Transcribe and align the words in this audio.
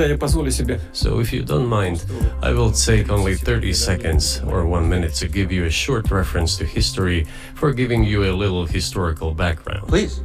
Тогда 0.00 0.06
я 0.06 0.16
позволю 0.16 0.50
себе. 0.50 0.80
So, 0.92 1.20
if 1.20 1.32
you 1.32 1.44
don't 1.44 1.68
mind, 1.68 2.00
I 2.42 2.52
will 2.52 2.72
take 2.72 3.10
only 3.10 3.34
30 3.34 3.72
seconds 3.72 4.42
or 4.46 4.64
one 4.64 4.88
minute 4.88 5.14
to 5.14 5.28
give 5.28 5.52
you 5.52 5.64
a 5.66 5.70
short 5.70 6.10
reference 6.10 6.56
to 6.58 6.64
history 6.64 7.26
for 7.54 7.72
giving 7.72 8.04
you 8.04 8.24
a 8.24 8.32
little 8.32 8.66
historical 8.66 9.34
background. 9.34 9.88
Please. 9.88 10.22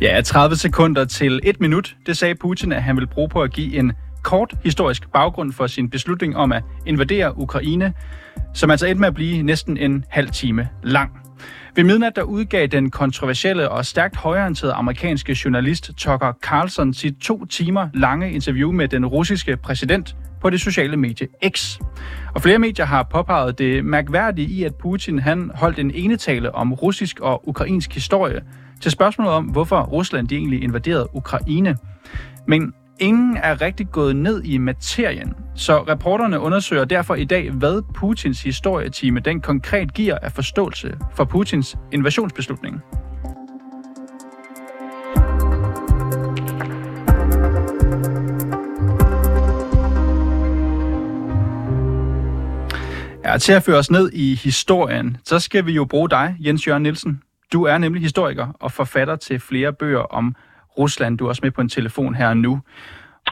Ja, 0.00 0.20
30 0.20 0.56
sekunder 0.56 1.04
til 1.04 1.40
1 1.42 1.60
minut, 1.60 1.96
det 2.06 2.16
sagde 2.16 2.34
Putin, 2.34 2.72
at 2.72 2.82
han 2.82 2.96
vil 2.96 3.06
bruge 3.06 3.28
på 3.28 3.42
at 3.42 3.52
give 3.52 3.78
en 3.78 3.92
kort 4.29 4.53
historisk 4.63 5.11
baggrund 5.11 5.53
for 5.53 5.67
sin 5.67 5.89
beslutning 5.89 6.37
om 6.37 6.51
at 6.51 6.63
invadere 6.85 7.37
Ukraine, 7.37 7.93
som 8.53 8.71
altså 8.71 8.85
endte 8.85 8.99
med 8.99 9.07
at 9.07 9.13
blive 9.13 9.43
næsten 9.43 9.77
en 9.77 10.05
halv 10.09 10.29
time 10.29 10.69
lang. 10.83 11.11
Ved 11.75 11.83
midnat 11.83 12.15
der 12.15 12.21
udgav 12.21 12.67
den 12.67 12.91
kontroversielle 12.91 13.69
og 13.69 13.85
stærkt 13.85 14.15
højorienterede 14.15 14.73
amerikanske 14.73 15.37
journalist 15.45 15.91
Tucker 15.97 16.33
Carlson 16.41 16.93
sit 16.93 17.15
to 17.21 17.45
timer 17.45 17.89
lange 17.93 18.31
interview 18.31 18.71
med 18.71 18.87
den 18.87 19.05
russiske 19.05 19.57
præsident 19.57 20.15
på 20.41 20.49
det 20.49 20.61
sociale 20.61 20.97
medie 20.97 21.27
X. 21.49 21.79
Og 22.35 22.41
flere 22.41 22.59
medier 22.59 22.85
har 22.85 23.03
påpeget 23.03 23.59
det 23.59 23.85
mærkværdige 23.85 24.47
i, 24.47 24.63
at 24.63 24.75
Putin 24.75 25.19
han 25.19 25.51
holdt 25.55 25.79
en 25.79 25.91
enetale 25.91 26.55
om 26.55 26.73
russisk 26.73 27.19
og 27.19 27.47
ukrainsk 27.47 27.93
historie 27.93 28.41
til 28.81 28.91
spørgsmålet 28.91 29.33
om, 29.33 29.45
hvorfor 29.45 29.81
Rusland 29.81 30.27
de 30.27 30.35
egentlig 30.35 30.63
invaderede 30.63 31.07
Ukraine. 31.13 31.77
Men 32.47 32.73
ingen 32.99 33.37
er 33.37 33.61
rigtig 33.61 33.87
gået 33.91 34.15
ned 34.15 34.43
i 34.43 34.57
materien, 34.57 35.33
så 35.55 35.83
reporterne 35.83 36.39
undersøger 36.39 36.85
derfor 36.85 37.15
i 37.15 37.23
dag, 37.23 37.51
hvad 37.51 37.81
Putins 37.95 38.43
historietime 38.43 39.19
den 39.19 39.41
konkret 39.41 39.93
giver 39.93 40.17
af 40.21 40.31
forståelse 40.31 40.97
for 41.15 41.23
Putins 41.23 41.77
invasionsbeslutning. 41.91 42.81
Ja, 53.25 53.37
til 53.37 53.53
at 53.53 53.63
føre 53.63 53.77
os 53.77 53.91
ned 53.91 54.09
i 54.13 54.35
historien, 54.35 55.17
så 55.23 55.39
skal 55.39 55.65
vi 55.65 55.71
jo 55.71 55.85
bruge 55.85 56.09
dig, 56.09 56.35
Jens 56.39 56.67
Jørgen 56.67 56.83
Nielsen. 56.83 57.21
Du 57.53 57.63
er 57.63 57.77
nemlig 57.77 58.01
historiker 58.01 58.47
og 58.59 58.71
forfatter 58.71 59.15
til 59.15 59.39
flere 59.39 59.73
bøger 59.73 59.99
om 59.99 60.35
Rusland. 60.79 61.17
Du 61.17 61.25
er 61.25 61.29
også 61.29 61.41
med 61.43 61.51
på 61.51 61.61
en 61.61 61.69
telefon 61.69 62.15
her 62.15 62.33
nu. 62.33 62.61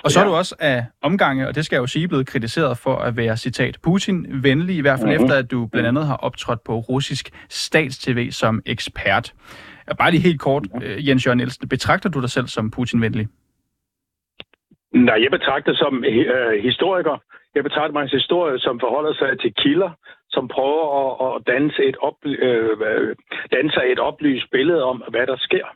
Og 0.03 0.11
så 0.11 0.19
er 0.19 0.23
du 0.23 0.33
også 0.33 0.55
af 0.59 0.85
omgange, 1.01 1.47
og 1.47 1.55
det 1.55 1.65
skal 1.65 1.75
jeg 1.75 1.81
jo 1.81 1.87
sige, 1.87 2.07
blevet 2.07 2.27
kritiseret 2.27 2.77
for 2.77 2.95
at 2.95 3.17
være, 3.17 3.37
citat, 3.37 3.77
Putin-venlig, 3.83 4.75
i 4.75 4.81
hvert 4.81 4.99
fald 4.99 5.09
mm-hmm. 5.09 5.25
efter, 5.25 5.37
at 5.37 5.51
du 5.51 5.65
blandt 5.65 5.87
andet 5.87 6.05
har 6.07 6.15
optrådt 6.15 6.63
på 6.63 6.79
russisk 6.79 7.29
statstv 7.49 8.31
som 8.31 8.61
ekspert. 8.65 9.33
Bare 9.97 10.11
lige 10.11 10.21
helt 10.21 10.39
kort, 10.39 10.63
øh, 10.83 11.07
Jens 11.07 11.25
Jørgen 11.25 11.37
Nielsen, 11.37 11.69
betragter 11.69 12.09
du 12.09 12.21
dig 12.21 12.29
selv 12.29 12.47
som 12.47 12.71
Putin-venlig? 12.71 13.27
Nej, 14.93 15.17
jeg 15.23 15.31
betragter 15.31 15.73
som 15.75 16.03
øh, 16.03 16.63
historiker. 16.63 17.15
Jeg 17.55 17.63
betragter 17.63 17.93
mig 17.93 18.09
som 18.09 18.17
historiker, 18.17 18.59
som 18.59 18.79
forholder 18.79 19.13
sig 19.13 19.39
til 19.39 19.53
kilder, 19.53 19.91
som 20.29 20.47
prøver 20.47 20.85
at, 21.01 21.11
at 21.27 21.47
danse, 21.53 21.83
et 21.83 21.97
op, 22.07 22.17
øh, 22.25 23.15
danse 23.51 23.79
et 23.91 23.99
oplyst 23.99 24.47
billede 24.51 24.83
om, 24.83 25.03
hvad 25.09 25.27
der 25.27 25.37
sker. 25.37 25.67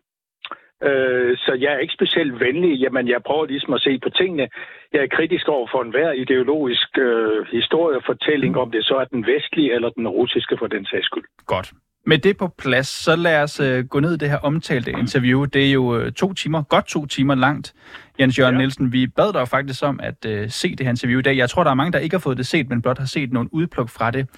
Øh, 0.90 1.38
så 1.38 1.52
jeg 1.60 1.74
er 1.74 1.78
ikke 1.78 1.94
specielt 1.94 2.40
venlig. 2.40 2.80
Jamen, 2.84 3.08
jeg 3.08 3.22
prøver 3.26 3.46
ligesom 3.46 3.74
at 3.74 3.82
se 3.82 4.00
på 4.04 4.10
tingene. 4.10 4.50
Jeg 4.94 5.02
er 5.04 5.08
kritisk 5.18 5.48
over 5.48 5.68
for 5.72 5.82
enhver 5.82 6.12
ideologisk 6.12 6.98
øh, 6.98 7.46
historiefortælling, 7.52 8.58
om 8.58 8.72
det 8.72 8.86
så 8.86 8.96
er 8.96 9.06
den 9.06 9.26
vestlige 9.26 9.74
eller 9.76 9.90
den 9.90 10.08
russiske 10.08 10.56
for 10.60 10.68
den 10.68 10.86
sags 10.86 11.06
skyld. 11.06 11.24
Godt. 11.46 11.74
Med 12.06 12.18
det 12.18 12.38
på 12.38 12.48
plads, 12.58 12.88
så 12.88 13.16
lad 13.16 13.44
os 13.44 13.60
øh, 13.60 13.86
gå 13.86 14.00
ned 14.00 14.14
i 14.14 14.18
det 14.18 14.30
her 14.30 14.38
omtalte 14.38 14.92
interview. 14.92 15.46
Det 15.46 15.68
er 15.68 15.72
jo 15.72 15.98
øh, 15.98 16.12
to 16.12 16.34
timer, 16.34 16.64
godt 16.64 16.86
to 16.86 17.06
timer 17.06 17.36
langt. 17.36 17.74
Jens 18.20 18.40
Jørgen 18.40 18.56
ja. 18.56 18.58
Nielsen, 18.58 18.94
vi 18.94 19.08
bad 19.08 19.34
dig 19.34 19.48
faktisk 19.48 19.84
om 19.84 20.00
at 20.04 20.26
øh, 20.26 20.50
se 20.50 20.70
det 20.70 20.80
her 20.86 20.90
interview 20.90 21.20
i 21.20 21.22
dag. 21.22 21.38
Jeg 21.38 21.50
tror, 21.50 21.64
der 21.64 21.72
er 21.72 21.76
mange, 21.76 21.92
der 21.92 22.00
ikke 22.00 22.16
har 22.16 22.20
fået 22.20 22.38
det 22.38 22.48
set, 22.48 22.70
men 22.70 22.82
blot 22.82 22.98
har 22.98 23.06
set 23.06 23.34
nogle 23.34 23.50
udpluk 23.54 23.90
fra 23.90 24.12
det. 24.12 24.30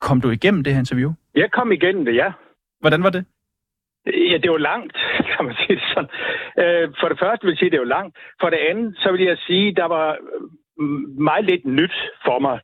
Kom 0.00 0.20
du 0.20 0.30
igennem 0.30 0.64
det 0.64 0.72
her 0.72 0.80
interview? 0.80 1.12
Jeg 1.34 1.50
kom 1.52 1.72
igennem 1.72 2.04
det, 2.04 2.14
ja. 2.14 2.32
Hvordan 2.80 3.02
var 3.02 3.10
det? 3.10 3.24
Ja, 4.06 4.36
det 4.36 4.50
var 4.50 4.58
langt, 4.58 4.96
kan 5.36 5.44
man 5.44 5.54
sige 5.54 5.76
det 5.76 5.84
sådan. 5.94 6.10
Øh, 6.58 6.88
for 7.00 7.08
det 7.08 7.18
første 7.18 7.44
vil 7.44 7.52
jeg 7.52 7.58
sige, 7.58 7.66
at 7.66 7.72
det 7.72 7.80
var 7.80 7.94
langt. 7.98 8.16
For 8.40 8.50
det 8.50 8.58
andet, 8.70 8.96
så 8.98 9.12
vil 9.12 9.22
jeg 9.24 9.38
sige, 9.38 9.68
at 9.68 9.76
der 9.76 9.84
var 9.84 10.16
mm, 10.78 11.22
meget 11.28 11.44
lidt 11.44 11.64
nyt 11.64 11.96
for 12.24 12.38
mig. 12.38 12.60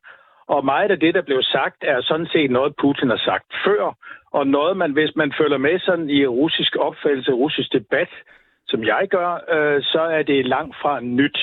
Og 0.47 0.65
meget 0.65 0.91
af 0.91 0.99
det, 0.99 1.13
der 1.13 1.21
blev 1.21 1.41
sagt, 1.43 1.77
er 1.81 2.01
sådan 2.01 2.27
set 2.27 2.51
noget, 2.51 2.75
Putin 2.81 3.09
har 3.09 3.17
sagt 3.17 3.45
før. 3.65 3.97
Og 4.31 4.47
noget, 4.47 4.77
man, 4.77 4.91
hvis 4.91 5.15
man 5.15 5.33
følger 5.37 5.57
med 5.57 5.79
sådan 5.79 6.09
i 6.09 6.25
russisk 6.25 6.75
opfattelse, 6.75 7.31
russisk 7.31 7.73
debat, 7.73 8.09
som 8.67 8.83
jeg 8.83 9.07
gør, 9.09 9.29
øh, 9.55 9.83
så 9.83 10.01
er 10.01 10.23
det 10.23 10.45
langt 10.45 10.75
fra 10.81 10.99
nyt. 10.99 11.39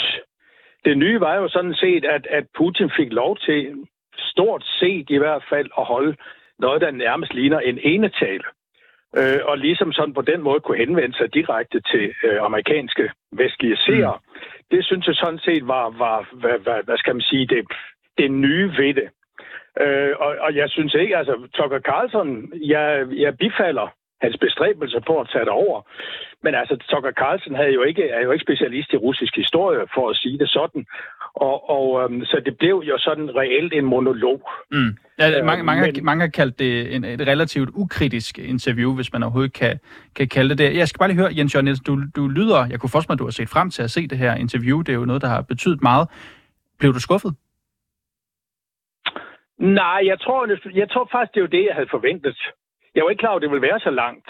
Det 0.84 0.98
nye 0.98 1.20
var 1.20 1.34
jo 1.34 1.48
sådan 1.48 1.74
set, 1.74 2.04
at, 2.04 2.26
at 2.26 2.44
Putin 2.58 2.90
fik 2.96 3.12
lov 3.12 3.36
til, 3.36 3.74
stort 4.18 4.64
set 4.64 5.10
i 5.10 5.18
hvert 5.18 5.44
fald, 5.48 5.70
at 5.78 5.84
holde 5.84 6.16
noget, 6.58 6.80
der 6.80 6.90
nærmest 6.90 7.34
ligner 7.34 7.60
en 7.60 7.78
enetale 7.82 8.44
øh, 9.16 9.40
og 9.44 9.58
ligesom 9.58 9.92
sådan 9.92 10.14
på 10.14 10.22
den 10.22 10.42
måde 10.42 10.60
kunne 10.60 10.78
henvende 10.78 11.16
sig 11.16 11.34
direkte 11.34 11.80
til 11.80 12.14
øh, 12.24 12.42
amerikanske 12.42 13.10
vestlige 13.32 13.76
seere. 13.76 14.18
Mm. 14.18 14.46
Det 14.70 14.84
synes 14.84 15.06
jeg 15.06 15.14
sådan 15.14 15.38
set 15.38 15.66
var, 15.68 15.90
var 15.98 16.28
hvad, 16.32 16.58
hvad, 16.58 16.82
hvad 16.84 16.98
skal 16.98 17.14
man 17.14 17.22
sige, 17.22 17.46
det, 17.46 17.66
det 18.18 18.30
nye 18.30 18.68
ved 18.78 18.94
det. 18.94 19.08
Øh, 19.80 20.12
og, 20.18 20.36
og 20.40 20.54
jeg 20.56 20.70
synes 20.70 20.94
ikke, 20.94 21.16
altså 21.16 21.48
Tucker 21.54 21.80
Carlson, 21.80 22.52
jeg, 22.54 23.06
jeg 23.10 23.38
bifalder 23.38 23.88
hans 24.22 24.36
bestræbelser 24.40 25.00
på 25.00 25.20
at 25.20 25.28
tage 25.32 25.44
det 25.44 25.54
over. 25.64 25.82
Men 26.42 26.54
altså, 26.54 26.76
Tucker 26.76 27.12
Carlson 27.12 27.54
havde 27.54 27.72
jo 27.72 27.82
ikke, 27.82 28.08
er 28.08 28.22
jo 28.22 28.30
ikke 28.30 28.42
specialist 28.42 28.92
i 28.92 28.96
russisk 28.96 29.36
historie, 29.36 29.86
for 29.94 30.10
at 30.10 30.16
sige 30.16 30.38
det 30.38 30.50
sådan. 30.50 30.86
Og, 31.34 31.70
og 31.70 32.02
øhm, 32.02 32.24
så 32.24 32.42
det 32.44 32.58
blev 32.58 32.82
jo 32.90 32.98
sådan 32.98 33.36
reelt 33.36 33.72
en 33.72 33.84
monolog. 33.84 34.50
Mm. 34.70 34.92
Ja, 35.20 35.42
mange, 35.44 35.64
mange, 35.64 35.82
men, 35.82 35.94
har, 35.94 36.02
mange 36.02 36.20
har 36.20 36.28
kaldt 36.28 36.58
det 36.58 36.94
en, 36.94 37.04
et 37.04 37.20
relativt 37.20 37.70
ukritisk 37.74 38.38
interview, 38.38 38.94
hvis 38.94 39.12
man 39.12 39.22
overhovedet 39.22 39.52
kan, 39.52 39.78
kan 40.16 40.28
kalde 40.28 40.48
det 40.50 40.58
det. 40.58 40.76
Jeg 40.76 40.88
skal 40.88 40.98
bare 40.98 41.08
lige 41.08 41.20
høre, 41.20 41.30
Jens 41.36 41.54
Jørgen 41.54 41.76
du, 41.86 42.02
du 42.16 42.28
lyder, 42.28 42.66
jeg 42.70 42.80
kunne 42.80 42.90
forstå 42.90 43.06
mig, 43.10 43.14
at 43.14 43.18
du 43.18 43.24
har 43.24 43.30
set 43.30 43.48
frem 43.48 43.70
til 43.70 43.82
at 43.82 43.90
se 43.90 44.06
det 44.06 44.18
her 44.18 44.34
interview. 44.34 44.80
Det 44.82 44.92
er 44.92 44.98
jo 44.98 45.04
noget, 45.04 45.22
der 45.22 45.28
har 45.28 45.42
betydet 45.42 45.82
meget. 45.82 46.08
Blev 46.78 46.94
du 46.94 47.00
skuffet? 47.00 47.34
Nej, 49.58 50.00
jeg 50.04 50.20
tror, 50.20 50.70
jeg 50.74 50.90
tror 50.90 51.08
faktisk, 51.12 51.34
det 51.34 51.42
var 51.42 51.48
det, 51.48 51.64
jeg 51.64 51.74
havde 51.74 51.90
forventet. 51.90 52.38
Jeg 52.94 53.04
var 53.04 53.10
ikke 53.10 53.20
klar 53.20 53.30
over, 53.30 53.36
at 53.38 53.42
det 53.42 53.50
ville 53.50 53.68
være 53.68 53.80
så 53.80 53.90
langt. 53.90 54.28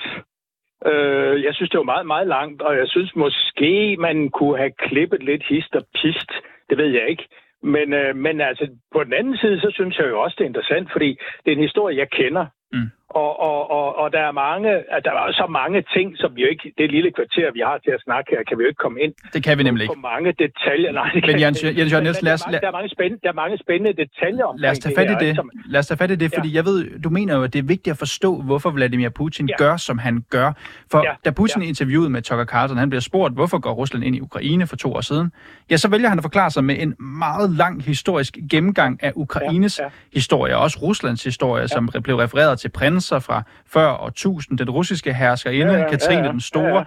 Øh, 0.87 1.45
jeg 1.45 1.55
synes, 1.55 1.71
det 1.71 1.79
var 1.79 1.93
meget, 1.95 2.07
meget 2.07 2.29
langt, 2.29 2.63
og 2.63 2.77
jeg 2.77 2.89
synes 2.89 3.17
måske, 3.17 3.97
man 3.99 4.31
kunne 4.31 4.59
have 4.59 4.73
klippet 4.79 5.23
lidt 5.23 5.43
hist 5.49 5.75
og 5.75 5.85
pist. 5.95 6.31
Det 6.69 6.79
ved 6.79 6.91
jeg 6.99 7.09
ikke. 7.09 7.29
Men, 7.63 7.93
øh, 7.93 8.17
men 8.17 8.41
altså, 8.41 8.69
på 8.93 9.05
den 9.05 9.13
anden 9.13 9.37
side, 9.37 9.61
så 9.61 9.71
synes 9.75 9.99
jeg 9.99 10.09
jo 10.09 10.21
også, 10.21 10.35
det 10.39 10.45
er 10.45 10.49
interessant, 10.49 10.93
fordi 10.93 11.19
det 11.45 11.53
er 11.53 11.57
en 11.57 11.63
historie, 11.63 11.97
jeg 11.97 12.11
kender. 12.11 12.47
Mm. 12.73 12.91
Og, 13.11 13.41
og, 13.49 13.71
og, 13.71 13.87
og 14.01 14.13
der 14.13 14.23
er 14.31 14.33
mange, 14.33 14.71
der 15.05 15.13
er 15.13 15.33
så 15.43 15.47
mange 15.61 15.79
ting, 15.95 16.07
som 16.23 16.37
vi 16.37 16.41
jo 16.45 16.49
ikke, 16.55 16.73
det 16.79 16.91
lille 16.91 17.11
kvarter, 17.19 17.53
vi 17.53 17.63
har 17.69 17.79
til 17.85 17.91
at 17.91 18.03
snakke 18.07 18.27
her, 18.35 18.41
kan 18.49 18.59
vi 18.59 18.63
jo 18.65 18.69
ikke 18.69 18.83
komme 18.87 18.99
ind 19.05 19.13
Det 19.35 19.43
kan 19.45 19.59
vi 19.59 19.63
nemlig 19.63 19.83
ikke. 19.85 19.95
På 19.95 20.01
mange 20.01 20.33
detaljer. 20.45 20.93
Nej, 20.93 21.11
det 21.15 21.27
Men 21.27 21.41
Jens, 21.41 21.65
Jens 21.79 21.93
Jørgen 21.93 22.05
Nielsen, 22.05 22.25
lad 22.25 22.35
os... 22.35 22.43
Der 22.43 22.69
er 22.73 22.77
mange 22.79 22.91
spændende, 22.97 23.21
der 23.23 23.29
er 23.29 23.39
mange 23.43 23.59
spændende 23.65 23.93
detaljer 24.03 24.45
om 24.45 24.57
Lad 24.59 24.71
os 24.71 24.79
tage 24.79 24.95
fat 24.99 25.11
i 25.11 25.17
det. 25.25 25.37
Som, 25.37 25.51
lad 25.67 25.79
os 25.79 25.87
tage 25.87 25.99
fat 25.99 26.11
i 26.11 26.17
det, 26.17 26.29
fordi 26.35 26.49
ja. 26.49 26.57
jeg 26.57 26.65
ved, 26.65 27.01
du 27.01 27.11
mener 27.11 27.37
jo, 27.37 27.43
at 27.43 27.53
det 27.53 27.59
er 27.59 27.69
vigtigt 27.75 27.93
at 27.95 27.99
forstå, 27.99 28.43
hvorfor 28.43 28.71
Vladimir 28.71 29.09
Putin 29.09 29.49
ja. 29.49 29.57
gør, 29.59 29.77
som 29.77 29.99
han 29.99 30.25
gør. 30.31 30.53
For 30.91 30.99
ja. 31.07 31.13
da 31.25 31.31
Putin 31.31 31.63
ja. 31.63 31.69
interviewede 31.69 32.11
med 32.11 32.23
Tucker 32.23 32.45
Carlson, 32.45 32.77
han 32.79 32.91
bliver 32.91 33.01
spurgt, 33.01 33.35
hvorfor 33.35 33.59
går 33.59 33.73
Rusland 33.73 34.05
ind 34.05 34.17
i 34.17 34.21
Ukraine 34.21 34.67
for 34.67 34.77
to 34.77 34.95
år 34.95 35.01
siden, 35.01 35.33
ja, 35.71 35.77
så 35.77 35.89
vælger 35.89 36.09
han 36.09 36.19
at 36.19 36.25
forklare 36.25 36.51
sig 36.51 36.65
med 36.65 36.77
en 36.79 36.95
meget 36.99 37.51
lang 37.51 37.83
historisk 37.83 38.39
gennemgang 38.51 39.03
af 39.03 39.13
Ukraines 39.15 39.79
ja. 39.79 39.85
Ja. 39.85 39.91
historie, 40.15 40.57
og 40.57 40.63
også 40.63 40.79
Ruslands 40.83 41.25
historie, 41.25 41.63
ja. 41.63 41.67
som 41.67 41.91
blev 42.03 42.17
refereret 42.17 42.59
til 42.61 42.69
prinser 43.01 43.19
fra 43.19 43.43
før 43.67 43.93
år 43.93 44.09
1000, 44.09 44.59
den 44.59 44.71
russiske 44.71 45.15
herskerinde, 45.15 45.73
ja, 45.73 45.79
ja, 45.79 45.91
Katrine 45.91 46.21
ja, 46.21 46.27
ja, 46.27 46.33
den 46.33 46.41
Store. 46.41 46.69
Ja, 46.69 46.79
ja. 46.79 46.85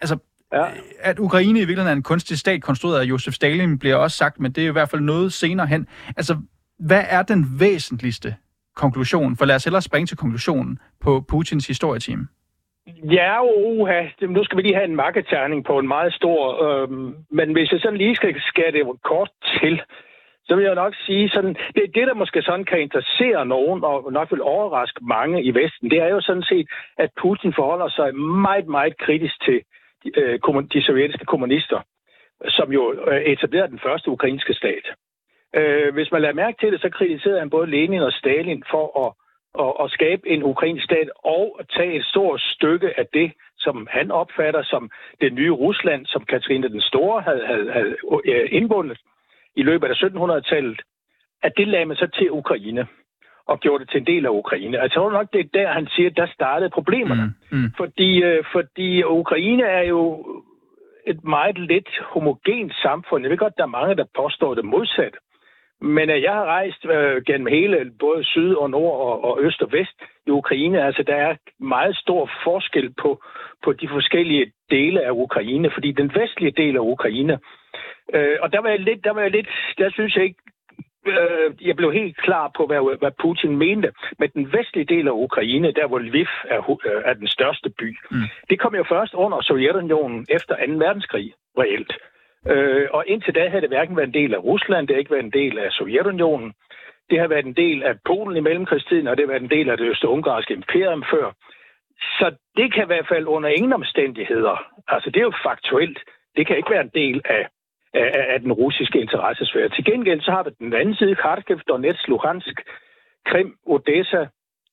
Altså, 0.00 0.18
Ja. 0.52 0.64
At 1.00 1.18
Ukraine 1.18 1.58
i 1.58 1.62
virkeligheden 1.62 1.88
er 1.88 1.96
en 1.96 2.02
kunstig 2.02 2.38
stat, 2.38 2.62
konstrueret 2.62 3.00
af 3.00 3.04
Josef 3.04 3.34
Stalin, 3.34 3.78
bliver 3.78 3.96
også 3.96 4.16
sagt, 4.16 4.40
men 4.40 4.52
det 4.52 4.64
er 4.64 4.68
i 4.68 4.72
hvert 4.72 4.88
fald 4.88 5.02
noget 5.02 5.32
senere 5.32 5.66
hen. 5.66 5.86
Altså, 6.16 6.36
hvad 6.78 7.04
er 7.08 7.22
den 7.22 7.46
væsentligste 7.60 8.34
konklusion? 8.76 9.36
For 9.36 9.44
lad 9.44 9.54
os 9.54 9.64
hellere 9.64 9.82
springe 9.82 10.06
til 10.06 10.16
konklusionen 10.16 10.78
på 11.00 11.24
Putins 11.28 11.66
historieteam. 11.66 12.28
Ja, 13.18 13.42
uha. 13.42 14.00
Nu 14.28 14.44
skal 14.44 14.56
vi 14.56 14.62
lige 14.62 14.74
have 14.74 14.88
en 14.88 14.96
markedterning 14.96 15.64
på 15.64 15.78
en 15.78 15.88
meget 15.88 16.14
stor... 16.14 16.38
Øhm, 16.64 17.14
men 17.30 17.52
hvis 17.52 17.72
jeg 17.72 17.80
sådan 17.80 17.98
lige 17.98 18.16
skal 18.16 18.34
skære 18.40 18.72
det 18.72 18.82
kort 19.04 19.30
til, 19.60 19.80
så 20.46 20.54
vil 20.56 20.64
jeg 20.64 20.74
nok 20.74 20.94
sige, 21.06 21.28
sådan, 21.28 21.54
det, 21.74 21.82
det 21.94 22.06
der 22.06 22.14
måske 22.14 22.42
sådan 22.42 22.64
kan 22.64 22.80
interessere 22.80 23.46
nogen, 23.46 23.84
og 23.84 24.12
nok 24.12 24.30
vil 24.30 24.42
overraske 24.42 25.00
mange 25.02 25.42
i 25.42 25.54
Vesten, 25.54 25.90
det 25.90 25.98
er 25.98 26.08
jo 26.08 26.20
sådan 26.20 26.42
set, 26.42 26.66
at 26.98 27.10
Putin 27.22 27.52
forholder 27.54 27.88
sig 27.88 28.14
meget, 28.16 28.66
meget 28.66 28.98
kritisk 28.98 29.44
til 29.44 29.62
øh, 30.16 30.38
de 30.72 30.82
sovjetiske 30.82 31.24
kommunister, 31.24 31.80
som 32.48 32.72
jo 32.72 32.94
øh, 33.10 33.22
etablerede 33.22 33.70
den 33.70 33.80
første 33.86 34.10
ukrainske 34.10 34.54
stat. 34.54 34.86
Øh, 35.56 35.94
hvis 35.94 36.12
man 36.12 36.22
lader 36.22 36.34
mærke 36.34 36.56
til 36.60 36.72
det, 36.72 36.80
så 36.80 36.90
kritiserede 36.90 37.38
han 37.38 37.50
både 37.50 37.70
Lenin 37.70 38.02
og 38.02 38.12
Stalin 38.12 38.64
for 38.70 38.86
at, 39.04 39.10
at, 39.64 39.84
at 39.84 39.90
skabe 39.90 40.28
en 40.28 40.42
ukrainsk 40.42 40.84
stat 40.84 41.10
og 41.24 41.56
at 41.60 41.66
tage 41.76 41.92
et 41.94 42.04
stort 42.04 42.40
stykke 42.40 42.98
af 42.98 43.06
det, 43.14 43.32
som 43.58 43.86
han 43.90 44.10
opfatter 44.10 44.62
som 44.62 44.90
det 45.20 45.32
nye 45.32 45.50
Rusland, 45.50 46.06
som 46.06 46.24
Katrine 46.24 46.68
den 46.68 46.80
Store 46.80 47.22
havde, 47.22 47.46
havde, 47.46 47.72
havde 47.72 47.96
øh, 48.24 48.48
indbundet 48.52 48.98
i 49.56 49.62
løbet 49.62 49.88
af 49.88 49.94
1700-tallet, 49.94 50.82
at 51.42 51.52
det 51.56 51.68
lagde 51.68 51.86
man 51.86 51.96
så 51.96 52.06
til 52.06 52.30
Ukraine 52.30 52.86
og 53.46 53.60
gjorde 53.60 53.84
det 53.84 53.90
til 53.90 54.00
en 54.00 54.06
del 54.06 54.26
af 54.26 54.30
Ukraine. 54.30 54.80
Altså, 54.80 55.00
jeg 55.00 55.02
tror 55.02 55.12
nok, 55.12 55.32
det 55.32 55.40
er 55.40 55.58
der, 55.58 55.72
han 55.72 55.86
siger, 55.86 56.10
der 56.10 56.26
startede 56.26 56.70
problemerne. 56.70 57.34
Mm, 57.52 57.58
mm. 57.58 57.72
Fordi, 57.76 58.22
øh, 58.22 58.44
fordi 58.52 59.02
Ukraine 59.04 59.62
er 59.62 59.82
jo 59.82 60.26
et 61.06 61.24
meget 61.24 61.58
lidt 61.58 61.88
homogent 62.02 62.74
samfund. 62.82 63.22
Jeg 63.22 63.30
ved 63.30 63.38
godt, 63.38 63.56
der 63.56 63.62
er 63.62 63.76
mange, 63.78 63.96
der 63.96 64.04
påstår 64.16 64.54
det 64.54 64.64
modsatte. 64.64 65.18
Men 65.80 66.10
øh, 66.10 66.22
jeg 66.22 66.32
har 66.32 66.44
rejst 66.44 66.86
øh, 66.86 67.22
gennem 67.26 67.46
hele, 67.46 67.92
både 68.00 68.24
syd 68.24 68.54
og 68.54 68.70
nord 68.70 68.96
og, 69.06 69.24
og 69.24 69.38
øst 69.42 69.62
og 69.62 69.72
vest 69.72 70.02
i 70.26 70.30
Ukraine. 70.30 70.84
Altså, 70.84 71.02
der 71.02 71.14
er 71.14 71.36
meget 71.60 71.96
stor 71.96 72.30
forskel 72.44 72.94
på, 73.02 73.22
på 73.64 73.72
de 73.72 73.88
forskellige 73.88 74.52
dele 74.70 75.02
af 75.02 75.10
Ukraine, 75.10 75.70
fordi 75.70 75.92
den 75.92 76.12
vestlige 76.14 76.54
del 76.56 76.76
af 76.76 76.80
Ukraine, 76.80 77.38
øh, 78.12 78.36
og 78.40 78.52
der 78.52 78.60
var 78.60 78.68
jeg 78.68 78.80
lidt, 78.80 79.04
der 79.04 79.10
var 79.10 79.20
jeg 79.20 79.30
lidt, 79.30 79.48
der 79.78 79.90
synes 79.90 80.16
jeg 80.16 80.24
ikke, 80.24 80.42
øh, 81.06 81.68
jeg 81.68 81.76
blev 81.76 81.92
helt 81.92 82.16
klar 82.16 82.50
på, 82.56 82.66
hvad, 82.66 82.98
hvad 82.98 83.12
Putin 83.22 83.56
mente. 83.56 83.92
Men 84.18 84.30
den 84.30 84.52
vestlige 84.52 84.84
del 84.94 85.08
af 85.08 85.12
Ukraine, 85.12 85.72
der 85.72 85.86
hvor 85.86 85.98
Lviv 85.98 86.26
er, 86.44 86.70
øh, 86.70 87.02
er 87.04 87.14
den 87.14 87.28
største 87.28 87.70
by, 87.78 87.98
mm. 88.10 88.16
det 88.50 88.60
kom 88.60 88.74
jo 88.74 88.84
først 88.88 89.14
under 89.14 89.40
Sovjetunionen 89.42 90.26
efter 90.30 90.54
2. 90.66 90.72
verdenskrig, 90.72 91.34
reelt. 91.58 91.92
Øh, 92.48 92.88
og 92.92 93.04
indtil 93.06 93.34
da 93.34 93.48
havde 93.48 93.60
det 93.60 93.70
hverken 93.70 93.96
været 93.96 94.06
en 94.06 94.14
del 94.14 94.34
af 94.34 94.44
Rusland, 94.44 94.88
det 94.88 94.94
har 94.94 94.98
ikke 94.98 95.10
været 95.10 95.24
en 95.24 95.38
del 95.40 95.58
af 95.58 95.72
Sovjetunionen. 95.72 96.52
Det 97.10 97.20
har 97.20 97.28
været 97.28 97.46
en 97.46 97.56
del 97.56 97.82
af 97.82 97.94
Polen 98.06 98.36
i 98.36 98.40
mellemkrigstiden, 98.40 99.08
og 99.08 99.16
det 99.16 99.24
har 99.24 99.32
været 99.32 99.42
en 99.42 99.50
del 99.50 99.70
af 99.70 99.76
det 99.76 99.86
øst-ungarske 99.90 100.54
imperium 100.54 101.04
før. 101.10 101.32
Så 102.18 102.36
det 102.56 102.74
kan 102.74 102.82
i 102.82 102.86
hvert 102.86 103.08
fald 103.08 103.26
under 103.26 103.48
ingen 103.48 103.72
omstændigheder, 103.72 104.56
altså 104.88 105.10
det 105.10 105.20
er 105.20 105.24
jo 105.30 105.32
faktuelt, 105.42 105.98
det 106.36 106.46
kan 106.46 106.56
ikke 106.56 106.70
være 106.70 106.80
en 106.80 106.94
del 106.94 107.22
af, 107.24 107.48
af, 107.94 108.26
af 108.34 108.40
den 108.40 108.52
russiske 108.52 109.00
interessesfære. 109.00 109.68
Til 109.68 109.84
gengæld 109.84 110.20
så 110.20 110.30
har 110.30 110.42
vi 110.42 110.50
den 110.58 110.74
anden 110.74 110.94
side, 110.94 111.14
Kharkiv, 111.14 111.58
Donetsk, 111.68 112.08
Luhansk, 112.08 112.56
Krim, 113.26 113.50
Odessa, 113.66 114.22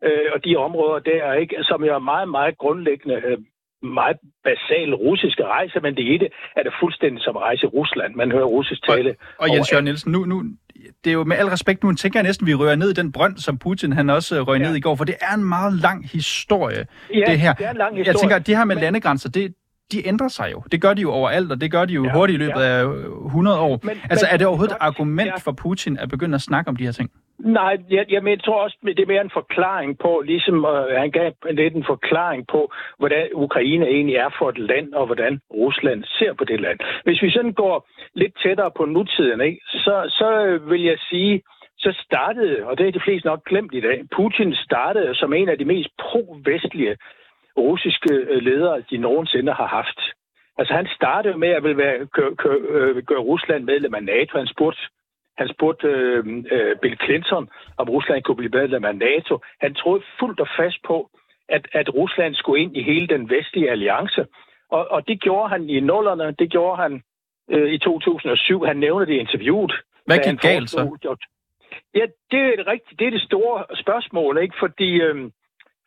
øh, 0.08 0.30
og 0.34 0.46
de 0.46 0.56
områder 0.56 1.00
der, 1.00 1.34
ikke, 1.34 1.56
som 1.62 1.84
jo 1.84 1.96
er 1.96 2.00
meget, 2.00 2.30
meget 2.30 2.58
grundlæggende 2.58 3.22
øh, 3.28 3.38
meget 3.84 4.18
basale 4.44 4.96
russiske 4.96 5.44
rejse, 5.44 5.80
men 5.80 5.96
det 5.96 6.14
ene 6.14 6.28
er 6.56 6.64
det 6.64 6.74
fuldstændig 6.82 7.24
som 7.24 7.38
at 7.38 7.42
rejse 7.42 7.64
i 7.64 7.68
Rusland. 7.68 8.16
Man 8.16 8.32
hører 8.32 8.46
russisk 8.46 8.84
tale. 8.88 9.10
Og, 9.10 9.16
og 9.40 9.56
Jens 9.56 9.72
Jørgen 9.72 9.86
Nielsen, 9.86 10.12
nu, 10.12 10.26
nu, 10.26 10.44
det 11.04 11.10
er 11.10 11.14
jo 11.14 11.24
med 11.24 11.38
al 11.38 11.46
respekt, 11.46 11.84
nu 11.84 11.94
tænker 11.94 12.20
jeg 12.20 12.28
næsten, 12.28 12.48
vi 12.48 12.54
rører 12.54 12.76
ned 12.76 12.90
i 12.90 12.94
den 12.94 13.12
brønd, 13.12 13.38
som 13.38 13.58
Putin 13.58 13.94
han 13.94 14.10
også 14.10 14.42
røg 14.42 14.60
ja. 14.60 14.68
ned 14.68 14.76
i 14.76 14.80
går, 14.80 14.96
for 14.96 15.06
det 15.06 15.16
er 15.22 15.36
en 15.36 15.44
meget 15.44 15.74
lang 15.74 16.10
historie, 16.10 16.86
ja, 17.14 17.24
det 17.28 17.40
her. 17.40 17.54
det 17.54 17.66
er 17.66 17.72
en 17.72 17.78
lang 17.78 17.98
historie. 17.98 18.14
Jeg 18.14 18.20
tænker, 18.22 18.36
at 18.36 18.48
det 18.48 18.58
her 18.58 18.66
med 18.66 18.76
men... 18.76 18.84
landegrænser, 18.84 19.30
det, 19.30 19.54
de 19.92 20.08
ændrer 20.08 20.28
sig 20.28 20.48
jo. 20.52 20.64
Det 20.72 20.82
gør 20.82 20.94
de 20.94 21.02
jo 21.02 21.12
overalt, 21.12 21.52
og 21.52 21.62
det 21.62 21.72
gør 21.72 21.86
de 21.86 21.94
jo 21.94 22.04
ja, 22.04 22.14
hurtigt 22.14 22.36
i 22.36 22.44
løbet 22.44 22.62
ja. 22.62 22.80
af 22.80 22.86
100 23.26 23.60
år. 23.60 23.80
Men, 23.84 23.98
altså, 24.10 24.26
men, 24.26 24.34
er 24.34 24.38
det 24.38 24.48
overhovedet 24.48 24.74
et 24.74 24.78
argument 24.80 25.28
ja. 25.28 25.38
for 25.46 25.52
Putin 25.52 25.98
at 25.98 26.10
begynde 26.10 26.36
at 26.36 26.42
snakke 26.42 26.70
om 26.70 26.76
de 26.76 26.84
her 26.84 26.92
ting? 26.92 27.12
Nej, 27.40 27.78
jeg, 27.90 28.06
jeg, 28.10 28.22
jeg 28.28 28.44
tror 28.44 28.64
også, 28.64 28.78
det 28.86 29.00
er 29.00 29.14
mere 29.14 29.22
en 29.22 29.38
forklaring 29.40 29.98
på, 29.98 30.22
ligesom 30.26 30.66
uh, 30.66 30.86
han 31.04 31.12
gav 31.12 31.32
lidt 31.52 31.76
en 31.76 31.86
forklaring 31.94 32.48
på, 32.48 32.72
hvordan 32.98 33.28
Ukraine 33.34 33.86
egentlig 33.86 34.16
er 34.16 34.30
for 34.40 34.50
et 34.50 34.58
land, 34.58 34.94
og 34.94 35.06
hvordan 35.06 35.40
Rusland 35.54 36.04
ser 36.04 36.34
på 36.34 36.44
det 36.44 36.60
land. 36.62 36.80
Hvis 37.04 37.22
vi 37.22 37.32
sådan 37.32 37.54
går 37.54 37.88
lidt 38.16 38.34
tættere 38.44 38.72
på 38.78 38.86
nutiden, 38.86 39.42
ikke, 39.42 39.60
så, 39.66 39.96
så 40.20 40.60
vil 40.70 40.84
jeg 40.84 40.98
sige, 41.10 41.42
så 41.78 41.92
startede, 42.06 42.64
og 42.68 42.78
det 42.78 42.88
er 42.88 42.92
de 42.92 43.06
fleste 43.06 43.28
nok 43.28 43.44
glemt 43.50 43.74
i 43.74 43.82
dag, 43.82 43.98
Putin 44.16 44.56
startede 44.56 45.16
som 45.16 45.34
en 45.34 45.50
af 45.50 45.58
de 45.58 45.66
mest 45.66 45.90
pro-vestlige 46.04 46.96
russiske 47.58 48.14
øh, 48.14 48.42
ledere, 48.42 48.84
de 48.90 48.98
nogensinde 48.98 49.54
har 49.54 49.68
haft. 49.68 50.00
Altså 50.58 50.74
han 50.74 50.88
startede 50.96 51.38
med 51.38 51.50
at 51.50 51.64
vil 51.64 51.78
være, 51.78 52.06
gøre, 52.06 52.36
gøre, 52.36 52.60
øh, 52.70 53.04
gøre 53.04 53.20
Rusland 53.20 53.64
medlem 53.64 53.94
af 53.96 54.04
NATO. 54.04 54.38
Han 54.38 54.48
spurgte 54.48 54.82
han 55.38 55.50
spurgte 55.56 55.88
øh, 55.88 56.44
øh, 56.52 56.76
Bill 56.82 56.98
Clinton, 57.04 57.50
om 57.78 57.90
Rusland 57.90 58.24
kunne 58.24 58.36
blive 58.36 58.58
medlem 58.60 58.86
af 58.86 58.96
NATO. 58.96 59.40
Han 59.62 59.74
troede 59.74 60.04
fuldt 60.20 60.40
og 60.40 60.48
fast 60.58 60.80
på, 60.88 61.10
at, 61.50 61.68
at 61.72 61.94
Rusland 61.94 62.36
skulle 62.36 62.62
ind 62.62 62.78
i 62.78 62.84
hele 62.84 63.08
den 63.08 63.30
vestlige 63.30 63.72
alliance. 63.72 64.26
Og, 64.72 64.92
og 64.92 65.08
det 65.08 65.22
gjorde 65.22 65.50
han 65.50 65.70
i 65.70 65.80
nullerne, 65.80 66.36
det 66.40 66.52
gjorde 66.52 66.82
han 66.82 67.04
øh, 67.50 67.74
i 67.74 67.78
2007. 67.78 68.64
Han 68.64 68.78
nævnte 68.78 69.06
det 69.06 69.14
i 69.14 69.18
interviewet. 69.20 69.74
Hvad 70.06 70.18
gik 70.18 70.40
galt 70.40 70.70
så? 70.70 71.18
Ja, 71.96 72.06
det 72.32 72.40
er, 72.40 72.68
rigtigt, 72.68 73.00
det 73.00 73.08
er 73.08 73.12
det 73.12 73.22
store 73.22 73.66
spørgsmål, 73.76 74.38
ikke? 74.38 74.56
Fordi, 74.60 75.02
øh, 75.02 75.32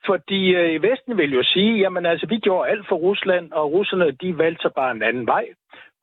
fordi 0.06 0.54
øh, 0.54 0.82
Vesten 0.82 1.18
vil 1.18 1.34
jo 1.34 1.42
sige, 1.42 1.78
jamen 1.78 2.06
altså, 2.06 2.26
vi 2.26 2.38
gjorde 2.38 2.70
alt 2.70 2.88
for 2.88 2.96
Rusland, 2.96 3.52
og 3.52 3.72
russerne, 3.72 4.10
de 4.10 4.38
valgte 4.38 4.62
så 4.62 4.70
bare 4.76 4.90
en 4.90 5.02
anden 5.02 5.26
vej. 5.26 5.44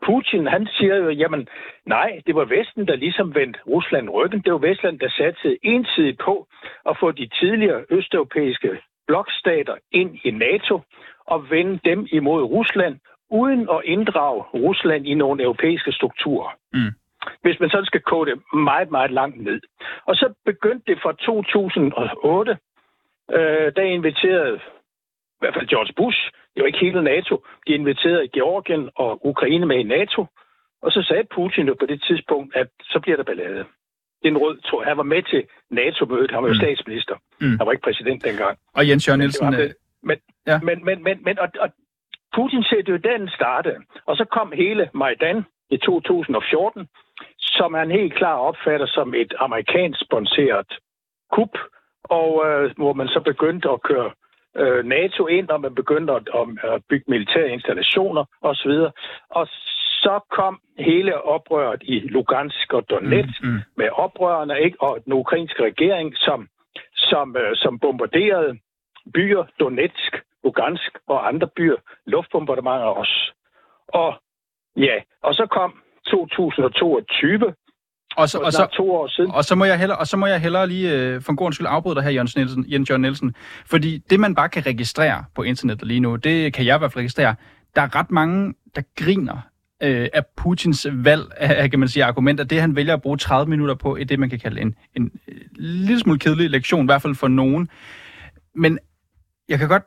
Putin, 0.05 0.47
han 0.47 0.67
siger 0.67 0.95
jo, 0.95 1.09
jamen 1.09 1.47
nej, 1.85 2.21
det 2.27 2.35
var 2.35 2.45
Vesten, 2.45 2.87
der 2.87 2.95
ligesom 2.95 3.35
vendte 3.35 3.59
Rusland 3.67 4.09
ryggen. 4.09 4.41
Det 4.41 4.53
var 4.53 4.59
Vestland, 4.59 4.99
der 4.99 5.09
satte 5.09 5.65
ensidigt 5.65 6.19
på 6.25 6.47
at 6.89 6.97
få 6.99 7.11
de 7.11 7.29
tidligere 7.39 7.83
østeuropæiske 7.89 8.69
blokstater 9.07 9.75
ind 9.91 10.17
i 10.23 10.31
NATO 10.31 10.81
og 11.27 11.49
vende 11.49 11.79
dem 11.89 12.07
imod 12.11 12.43
Rusland, 12.43 12.95
uden 13.29 13.61
at 13.75 13.81
inddrage 13.85 14.41
Rusland 14.41 15.07
i 15.07 15.13
nogle 15.13 15.43
europæiske 15.43 15.91
strukturer. 15.91 16.49
Mm. 16.73 16.91
Hvis 17.41 17.59
man 17.59 17.69
så 17.69 17.81
skal 17.83 18.01
kode 18.01 18.31
det 18.31 18.41
meget, 18.53 18.91
meget 18.91 19.11
langt 19.11 19.43
ned. 19.43 19.61
Og 20.05 20.15
så 20.15 20.33
begyndte 20.45 20.91
det 20.91 21.01
fra 21.03 21.13
2008, 21.13 22.57
øh, 23.37 23.67
der 23.75 23.81
inviterede 23.81 24.59
i 25.35 25.39
hvert 25.39 25.53
fald 25.53 25.67
George 25.67 25.93
Bush 25.97 26.19
var 26.57 26.65
ikke 26.65 26.85
hele 26.85 27.03
NATO. 27.03 27.43
De 27.67 27.73
inviterede 27.73 28.27
Georgien 28.27 28.89
og 28.95 29.25
Ukraine 29.25 29.65
med 29.65 29.79
i 29.79 29.83
NATO. 29.83 30.25
Og 30.81 30.91
så 30.91 31.01
sagde 31.07 31.23
Putin 31.35 31.67
jo 31.67 31.75
på 31.79 31.85
det 31.85 32.03
tidspunkt, 32.07 32.55
at 32.55 32.67
så 32.81 32.99
bliver 32.99 33.17
der 33.17 33.23
ballade. 33.23 33.65
Den 34.23 34.37
rød 34.37 34.57
tror 34.57 34.83
han 34.83 34.97
var 34.97 35.03
med 35.03 35.23
til 35.23 35.43
NATO-mødet. 35.69 36.31
Han 36.31 36.43
var 36.43 36.47
jo 36.47 36.53
mm. 36.53 36.63
statsminister. 36.63 37.15
Mm. 37.41 37.57
Han 37.57 37.65
var 37.65 37.71
ikke 37.71 37.83
præsident 37.83 38.23
dengang. 38.23 38.57
Og 38.75 38.87
Jens 38.89 39.07
Jørgen 39.07 39.19
Nielsen... 39.19 39.51
Men, 39.51 39.59
øh, 39.59 39.69
men, 40.03 40.17
ja. 40.47 40.59
men, 40.59 40.85
men, 40.85 41.03
men, 41.03 41.23
men 41.23 41.39
og, 41.39 41.49
og 41.59 41.69
Putin 42.35 42.63
sagde, 42.63 42.83
det 42.83 42.91
jo 42.91 42.97
den 43.11 43.29
starte. 43.29 43.75
Og 44.05 44.17
så 44.17 44.25
kom 44.25 44.51
hele 44.51 44.89
Majdan 44.93 45.45
i 45.69 45.77
2014, 45.77 46.87
som 47.39 47.73
han 47.73 47.91
helt 47.91 48.13
klar 48.15 48.35
opfatter 48.35 48.85
som 48.85 49.13
et 49.13 49.33
amerikansk 49.39 49.99
sponsoreret 50.05 50.71
kup, 51.35 51.53
og 52.03 52.45
øh, 52.47 52.71
hvor 52.77 52.93
man 52.93 53.07
så 53.07 53.19
begyndte 53.19 53.69
at 53.69 53.81
køre 53.81 54.11
øh, 54.57 54.85
NATO 54.85 55.27
ind, 55.27 55.49
og 55.49 55.61
man 55.61 55.75
begyndte 55.75 56.13
at, 56.13 56.29
at 56.63 56.81
bygge 56.89 57.05
militære 57.07 57.49
installationer 57.49 58.25
osv. 58.41 58.71
Og 59.29 59.47
så 60.03 60.19
kom 60.29 60.59
hele 60.79 61.21
oprøret 61.21 61.81
i 61.83 61.99
Lugansk 61.99 62.73
og 62.73 62.89
Donetsk 62.89 63.43
mm, 63.43 63.49
mm. 63.49 63.59
med 63.77 63.89
oprørerne 63.89 64.61
ikke? 64.61 64.81
og 64.81 64.99
den 65.05 65.13
ukrainske 65.13 65.63
regering, 65.63 66.17
som, 66.17 66.47
som, 66.95 67.37
øh, 67.37 67.55
som 67.55 67.79
bombarderede 67.79 68.59
byer, 69.13 69.43
Donetsk, 69.59 70.21
Lugansk 70.43 70.91
og 71.07 71.27
andre 71.27 71.47
byer, 71.47 71.75
luftbombardementer 72.05 72.85
også. 72.85 73.33
Og 73.87 74.13
ja, 74.77 74.95
og 75.23 75.35
så 75.35 75.45
kom 75.45 75.81
2022, 76.07 77.53
og 78.17 78.29
så, 78.29 78.37
og, 78.37 78.53
så, 78.53 78.67
to 78.73 78.91
år 78.91 79.07
siden. 79.07 79.31
Og 79.31 79.45
så 79.45 79.55
må 79.55 79.65
jeg 79.65 79.79
hellere, 79.79 79.97
og 79.97 80.07
så 80.07 80.17
må 80.17 80.25
jeg 80.25 80.39
hellere 80.39 80.67
lige 80.67 80.91
øh, 80.91 81.21
for 81.21 81.31
en 81.31 81.35
god 81.35 81.53
skyld 81.53 81.67
afbryde 81.69 81.95
dig 81.95 82.03
her, 82.03 82.11
Jens, 82.11 82.35
Nielsen, 82.35 82.65
Jens 82.67 82.89
Jørgen 82.89 83.01
Nielsen. 83.01 83.35
Fordi 83.65 83.97
det, 83.97 84.19
man 84.19 84.35
bare 84.35 84.49
kan 84.49 84.65
registrere 84.65 85.23
på 85.35 85.43
internettet 85.43 85.87
lige 85.87 85.99
nu, 85.99 86.15
det 86.15 86.53
kan 86.53 86.65
jeg 86.65 86.75
i 86.75 86.77
hvert 86.77 86.91
fald 86.91 86.99
registrere. 86.99 87.35
Der 87.75 87.81
er 87.81 87.95
ret 87.95 88.11
mange, 88.11 88.53
der 88.75 88.81
griner 88.95 89.37
øh, 89.83 90.07
af 90.13 90.25
Putins 90.37 90.87
valg 90.91 91.23
af, 91.37 91.69
kan 91.69 91.79
man 91.79 91.89
sige, 91.89 92.03
argumenter. 92.03 92.43
Det, 92.43 92.61
han 92.61 92.75
vælger 92.75 92.93
at 92.93 93.01
bruge 93.01 93.17
30 93.17 93.49
minutter 93.49 93.75
på, 93.75 93.97
er 93.97 94.03
det, 94.03 94.19
man 94.19 94.29
kan 94.29 94.39
kalde 94.39 94.61
en, 94.61 94.75
en 94.95 95.11
en 95.61 95.65
lille 95.65 95.99
smule 95.99 96.19
kedelig 96.19 96.49
lektion, 96.49 96.85
i 96.85 96.87
hvert 96.87 97.01
fald 97.01 97.15
for 97.15 97.27
nogen. 97.27 97.69
Men 98.55 98.79
jeg 99.49 99.59
kan 99.59 99.67
godt 99.67 99.83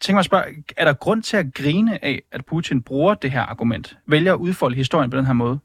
tænke 0.00 0.14
mig 0.14 0.18
at 0.18 0.24
spørge, 0.24 0.44
er 0.76 0.84
der 0.84 0.92
grund 0.92 1.22
til 1.22 1.36
at 1.36 1.54
grine 1.54 2.04
af, 2.04 2.22
at 2.32 2.44
Putin 2.44 2.82
bruger 2.82 3.14
det 3.14 3.30
her 3.30 3.40
argument? 3.40 3.98
Vælger 4.06 4.32
at 4.32 4.38
udfolde 4.38 4.76
historien 4.76 5.10
på 5.10 5.16
den 5.16 5.26
her 5.26 5.32
måde? 5.32 5.58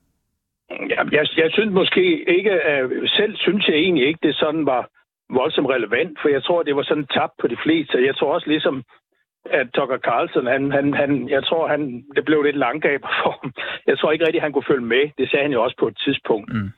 Ja, 0.71 1.03
jeg, 1.11 1.25
jeg 1.37 1.49
synes 1.51 1.73
måske 1.73 2.29
ikke, 2.29 2.51
uh, 2.51 2.91
selv 3.07 3.35
synes 3.37 3.67
jeg 3.67 3.75
egentlig 3.75 4.07
ikke, 4.07 4.19
det 4.23 4.35
sådan 4.35 4.65
var 4.65 4.89
voldsomt 5.29 5.69
relevant, 5.69 6.19
for 6.21 6.29
jeg 6.29 6.43
tror, 6.43 6.63
det 6.63 6.75
var 6.75 6.83
sådan 6.83 7.07
tabt 7.07 7.33
på 7.41 7.47
de 7.47 7.57
fleste. 7.63 8.05
Jeg 8.05 8.15
tror 8.15 8.33
også 8.33 8.47
ligesom, 8.47 8.83
at 9.45 9.67
Tucker 9.73 9.97
Carlson, 9.97 10.47
han, 10.47 10.71
han, 10.71 10.93
han, 10.93 11.29
jeg 11.29 11.43
tror, 11.43 11.67
han, 11.67 12.03
det 12.15 12.25
blev 12.25 12.43
lidt 12.43 12.55
langgaber 12.55 13.07
for 13.23 13.39
ham. 13.41 13.53
Jeg 13.87 13.97
tror 13.97 14.11
ikke 14.11 14.25
rigtig, 14.25 14.41
han 14.41 14.53
kunne 14.53 14.71
følge 14.71 14.85
med. 14.85 15.09
Det 15.17 15.29
sagde 15.29 15.43
han 15.43 15.51
jo 15.51 15.63
også 15.63 15.77
på 15.79 15.87
et 15.87 15.97
tidspunkt. 16.05 16.53
Mm. 16.53 16.69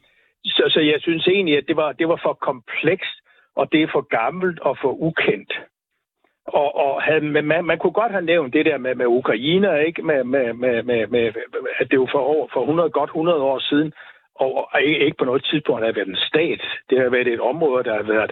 så, 0.46 0.64
så 0.70 0.80
jeg 0.80 0.98
synes 1.02 1.28
egentlig, 1.28 1.58
at 1.58 1.68
det 1.68 1.76
var, 1.76 1.92
det 1.92 2.08
var 2.08 2.20
for 2.24 2.34
komplekst, 2.34 3.16
og 3.56 3.72
det 3.72 3.84
er 3.84 3.88
for 3.92 4.02
gammelt 4.02 4.60
og 4.60 4.78
for 4.82 4.92
ukendt. 5.02 5.54
Og, 6.48 6.76
og 6.76 7.02
havde, 7.02 7.22
man, 7.22 7.66
man 7.66 7.78
kunne 7.80 7.94
godt 7.94 8.12
have 8.12 8.26
nævnt 8.26 8.54
det 8.54 8.66
der 8.66 8.78
med, 8.78 8.96
med 8.96 9.06
Ukraine, 9.06 9.86
ikke? 9.88 10.02
Med, 10.02 10.24
med, 10.24 10.54
med, 10.54 10.84
med, 10.84 11.08
med, 11.08 11.34
at 11.80 11.92
det 11.92 12.00
var 12.00 12.10
for, 12.12 12.20
over, 12.20 12.48
for 12.54 12.62
100, 12.62 12.90
godt 12.90 13.10
100 13.10 13.42
år 13.42 13.60
siden, 13.60 13.94
og, 14.36 14.70
og 14.74 14.82
ikke 14.82 15.18
på 15.18 15.26
noget 15.26 15.46
tidspunkt 15.46 15.86
har 15.86 15.92
været 15.92 16.08
en 16.08 16.26
stat. 16.30 16.62
Det 16.90 17.00
har 17.00 17.10
været 17.10 17.28
et 17.28 17.40
område, 17.40 17.84
der 17.84 17.96
har 17.96 18.04
været, 18.04 18.32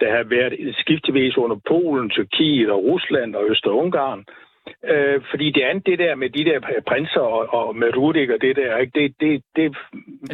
der 0.00 0.16
har 0.16 0.24
været 0.24 0.74
skiftevis 0.78 1.36
under 1.36 1.56
Polen, 1.68 2.10
Tyrkiet 2.10 2.70
og 2.70 2.84
Rusland 2.84 3.36
og 3.36 3.44
Øst-Ungarn. 3.50 4.24
Øh, 4.92 5.20
fordi 5.30 5.46
det 5.56 5.62
andet, 5.70 5.86
det 5.86 5.98
der 5.98 6.14
med 6.14 6.30
de 6.30 6.44
der 6.44 6.58
prinser 6.88 7.20
og, 7.20 7.42
og 7.58 7.76
med 7.76 7.96
Rudik 7.96 8.30
og 8.30 8.38
det 8.40 8.56
der, 8.56 8.76
ikke? 8.76 8.92
Det, 9.00 9.14
det, 9.20 9.42
det, 9.56 9.76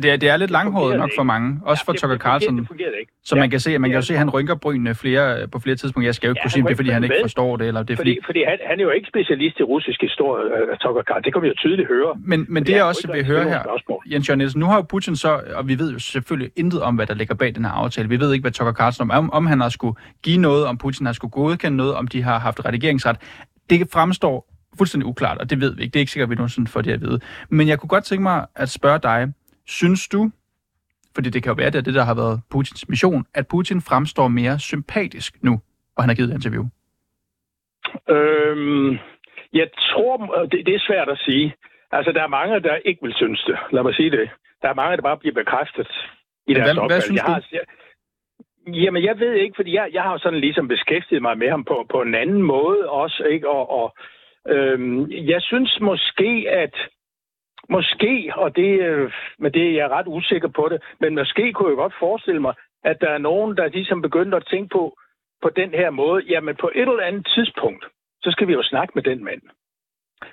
det, 0.03 0.11
er, 0.13 0.17
det 0.17 0.29
er 0.29 0.37
lidt 0.37 0.51
langhåret 0.51 0.99
nok 0.99 1.11
for 1.17 1.23
mange, 1.23 1.61
også 1.65 1.85
ja, 1.87 1.93
for 1.93 1.97
Tucker 2.01 2.19
Carlson. 2.19 2.59
Det 2.59 2.69
fungerer, 2.69 2.91
ikke. 3.01 3.13
Så 3.25 3.37
man 3.37 3.51
kan 3.51 3.61
se, 3.61 3.79
man 3.79 3.91
kan 3.91 3.99
jo 3.99 4.03
se, 4.03 4.13
at 4.13 4.19
han 4.19 4.31
rynker 4.31 4.55
brynene 4.55 4.95
flere, 4.95 5.49
på 5.49 5.59
flere 5.59 5.77
tidspunkter. 5.77 6.09
Jeg 6.09 6.15
skal 6.15 6.27
jo 6.27 6.33
ikke 6.33 6.39
ja, 6.41 6.45
kunne 6.45 6.51
sige, 6.51 6.63
det 6.63 6.71
er, 6.71 6.77
fordi 6.77 6.91
han 6.91 7.05
ikke 7.05 7.17
forstår 7.21 7.57
det. 7.57 7.67
Eller 7.69 7.83
det 7.83 7.93
er, 7.93 7.97
fordi, 7.97 8.11
fordi, 8.11 8.27
fordi 8.27 8.45
han, 8.49 8.59
han, 8.67 8.81
er 8.81 8.85
jo 8.85 8.91
ikke 8.91 9.09
specialist 9.09 9.61
i 9.61 9.63
russisk 9.63 10.01
historie, 10.01 10.45
uh, 10.45 10.79
Tucker 10.83 11.03
Carlson. 11.03 11.25
Det 11.25 11.33
kan 11.33 11.43
vi 11.43 11.49
jo 11.49 11.55
tydeligt 11.59 11.89
høre. 11.89 12.13
Men, 12.25 12.47
men 12.49 12.67
det, 12.67 12.73
jeg 12.73 12.85
også 12.85 13.13
vil 13.13 13.27
høre 13.27 13.45
her, 13.45 13.61
Jens 14.13 14.29
Jørgen 14.29 14.39
Nielsen, 14.39 14.61
nu 14.61 14.67
har 14.67 14.77
jo 14.77 14.83
Putin 14.83 15.17
så, 15.17 15.41
og 15.55 15.69
vi 15.69 15.79
ved 15.79 15.93
jo 15.93 15.99
selvfølgelig 15.99 16.51
intet 16.57 16.83
om, 16.83 16.95
hvad 16.95 17.07
der 17.07 17.15
ligger 17.15 17.35
bag 17.35 17.55
den 17.55 17.65
her 17.65 17.73
aftale. 17.73 18.09
Vi 18.09 18.21
ved 18.21 18.33
ikke, 18.33 18.43
hvad 18.43 18.53
Tucker 18.53 18.73
Carlson 18.73 19.11
om, 19.11 19.33
om 19.33 19.47
han 19.47 19.61
har 19.61 19.69
skulle 19.69 19.97
give 20.23 20.39
noget, 20.39 20.67
om 20.67 20.79
Putin 20.79 21.07
har 21.07 21.13
skulle 21.13 21.31
godkende 21.31 21.77
noget, 21.77 21.95
om 21.95 22.07
de 22.07 22.23
har 22.23 22.39
haft 22.39 22.65
redigeringsret. 22.65 23.17
Det 23.71 23.89
fremstår 23.93 24.53
fuldstændig 24.79 25.07
uklart, 25.07 25.39
og 25.39 25.51
det 25.51 25.61
ved 25.61 25.77
vi 25.77 25.83
ikke. 25.83 25.93
Det 25.93 25.99
er 25.99 26.01
ikke 26.01 26.13
sikkert, 26.13 26.27
at 26.27 26.31
vi 26.31 26.35
nogensinde 26.35 26.71
får 26.71 26.81
det 26.81 26.93
at 26.93 27.01
vide. 27.01 27.21
Men 27.49 27.69
jeg 27.69 27.79
kunne 27.79 27.89
godt 27.89 28.05
tænke 28.05 28.23
mig 28.23 28.47
at 28.57 28.69
spørge 28.69 28.99
dig, 28.99 29.33
synes 29.67 30.09
du, 30.09 30.31
fordi 31.15 31.31
det 31.31 31.43
kan 31.43 31.51
jo 31.51 31.55
være, 31.55 31.71
det 31.71 31.79
er 31.79 31.83
det, 31.83 31.95
der 31.95 32.05
har 32.05 32.15
været 32.15 32.41
Putins 32.51 32.89
mission, 32.89 33.25
at 33.35 33.49
Putin 33.49 33.81
fremstår 33.81 34.29
mere 34.29 34.59
sympatisk 34.59 35.43
nu, 35.43 35.61
og 35.97 36.03
han 36.03 36.09
har 36.09 36.15
givet 36.15 36.31
et 36.31 36.35
interview? 36.35 36.65
Øhm, 38.09 38.99
jeg 39.53 39.69
tror, 39.91 40.17
det, 40.53 40.67
det 40.67 40.75
er 40.75 40.83
svært 40.89 41.09
at 41.09 41.19
sige. 41.19 41.55
Altså, 41.93 42.13
der 42.13 42.23
er 42.23 42.29
mange, 42.29 42.61
der 42.61 42.77
ikke 42.85 43.01
vil 43.03 43.15
synes 43.15 43.45
det. 43.49 43.57
Lad 43.73 43.83
mig 43.83 43.95
sige 43.95 44.11
det. 44.11 44.31
Der 44.63 44.69
er 44.69 44.75
mange, 44.75 44.97
der 44.97 45.03
bare 45.03 45.19
bliver 45.19 45.35
bekræftet 45.35 45.89
i 46.47 46.55
deres 46.55 46.73
hvad, 46.73 46.87
hvad 46.89 47.01
synes 47.01 47.17
jeg 47.17 47.25
har, 47.25 47.45
jeg, 47.53 47.61
Jamen, 48.67 49.05
jeg 49.05 49.19
ved 49.21 49.33
ikke, 49.33 49.57
fordi 49.57 49.75
jeg, 49.75 49.91
jeg 49.93 50.03
har 50.03 50.19
sådan 50.19 50.41
ligesom 50.41 50.69
beskæftiget 50.69 51.23
mig 51.23 51.39
med 51.39 51.51
ham 51.51 51.65
på, 51.65 51.87
på 51.91 52.03
en 52.03 52.15
anden 52.15 52.43
måde 52.43 52.91
også, 52.91 53.25
ikke? 53.25 53.49
Og, 53.49 53.71
og 53.71 53.95
Øhm, 54.49 55.11
jeg 55.11 55.43
synes 55.43 55.81
måske, 55.81 56.47
at 56.49 56.75
måske, 57.69 58.33
og 58.37 58.57
det, 58.57 58.81
øh, 58.81 59.13
men 59.39 59.53
det 59.53 59.69
er 59.69 59.73
jeg 59.73 59.91
ret 59.91 60.07
usikker 60.07 60.49
på 60.49 60.69
det, 60.69 60.83
men 61.01 61.15
måske 61.15 61.53
kunne 61.53 61.69
jeg 61.69 61.77
godt 61.77 61.95
forestille 61.99 62.41
mig, 62.41 62.55
at 62.85 63.01
der 63.01 63.09
er 63.09 63.19
nogen, 63.19 63.57
der 63.57 63.69
ligesom 63.69 64.03
begynder 64.03 64.37
at 64.37 64.47
tænke 64.51 64.69
på, 64.73 64.99
på 65.43 65.49
den 65.49 65.71
her 65.71 65.91
måde, 65.91 66.25
jamen 66.29 66.57
på 66.57 66.71
et 66.75 66.81
eller 66.89 67.03
andet 67.03 67.27
tidspunkt, 67.35 67.85
så 68.23 68.31
skal 68.31 68.49
vi 68.49 68.53
jo 68.53 68.63
snakke 68.63 68.93
med 68.95 69.03
den 69.03 69.25
mand. 69.25 69.43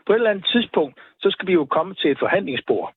På 0.06 0.14
et 0.14 0.16
eller 0.16 0.30
andet 0.30 0.46
tidspunkt, 0.46 1.00
så 1.20 1.32
skal 1.32 1.48
vi 1.48 1.54
jo 1.54 1.66
komme 1.66 1.96
til 1.96 2.12
et 2.12 2.20
forhandlingsbord. 2.20 2.94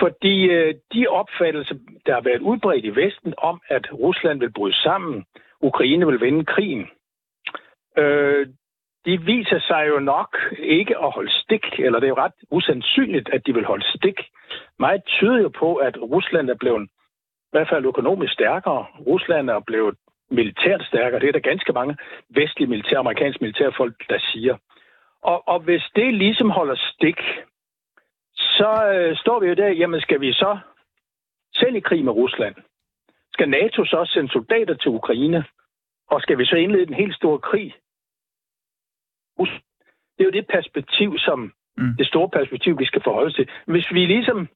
Fordi 0.00 0.46
øh, 0.46 0.74
de 0.92 1.06
opfattelser, 1.06 1.74
der 2.06 2.14
har 2.14 2.20
været 2.20 2.40
udbredt 2.40 2.84
i 2.84 2.96
Vesten 2.96 3.34
om, 3.38 3.60
at 3.68 3.92
Rusland 3.92 4.38
vil 4.40 4.52
bryde 4.52 4.82
sammen, 4.82 5.24
Ukraine 5.60 6.06
vil 6.06 6.20
vinde 6.20 6.44
krigen, 6.44 6.88
øh, 7.98 8.46
de 9.06 9.22
viser 9.22 9.60
sig 9.60 9.88
jo 9.88 9.98
nok 9.98 10.38
ikke 10.58 10.98
at 10.98 11.10
holde 11.10 11.32
stik, 11.42 11.64
eller 11.78 12.00
det 12.00 12.06
er 12.06 12.14
jo 12.16 12.24
ret 12.24 12.38
usandsynligt, 12.50 13.28
at 13.28 13.46
de 13.46 13.54
vil 13.54 13.64
holde 13.64 13.84
stik. 13.96 14.18
Meget 14.78 15.04
tyder 15.04 15.38
jo 15.38 15.48
på, 15.48 15.74
at 15.76 15.96
Rusland 16.02 16.50
er 16.50 16.54
blevet 16.54 16.88
i 17.48 17.52
hvert 17.52 17.68
fald 17.68 17.86
økonomisk 17.86 18.32
stærkere. 18.32 18.86
Rusland 19.06 19.50
er 19.50 19.60
blevet 19.66 19.94
militært 20.30 20.82
stærkere. 20.82 21.20
Det 21.20 21.28
er 21.28 21.32
der 21.32 21.50
ganske 21.50 21.72
mange 21.72 21.96
vestlige 22.28 22.68
militære, 22.68 22.98
amerikanske 22.98 23.44
militærfolk, 23.44 23.94
der 24.08 24.18
siger. 24.18 24.56
Og, 25.22 25.48
og 25.48 25.60
hvis 25.60 25.82
det 25.96 26.14
ligesom 26.14 26.50
holder 26.50 26.76
stik, 26.76 27.20
så 28.58 28.70
øh, 28.94 29.16
står 29.16 29.40
vi 29.40 29.46
jo 29.48 29.54
der, 29.54 29.68
jamen 29.68 30.00
skal 30.00 30.20
vi 30.20 30.32
så 30.32 30.58
selv 31.54 31.76
i 31.76 31.80
krig 31.80 32.04
med 32.04 32.12
Rusland? 32.12 32.54
Skal 33.32 33.48
NATO 33.48 33.84
så 33.84 34.10
sende 34.12 34.32
soldater 34.32 34.74
til 34.74 34.90
Ukraine? 34.90 35.44
Og 36.10 36.20
skal 36.20 36.38
vi 36.38 36.44
så 36.46 36.56
indlede 36.56 36.82
en 36.82 36.94
helt 36.94 37.14
stor 37.14 37.38
krig 37.38 37.74
det 40.14 40.22
er 40.24 40.24
jo 40.24 40.38
det 40.40 40.46
perspektiv, 40.46 41.18
som 41.18 41.38
mm. 41.78 41.94
det 41.98 42.06
store 42.06 42.28
perspektiv, 42.28 42.78
vi 42.78 42.84
skal 42.84 43.02
forholde 43.04 43.26
os 43.26 43.34
til. 43.34 43.48
Hvis 43.66 43.92
vi 43.92 44.06
ligesom, 44.06 44.48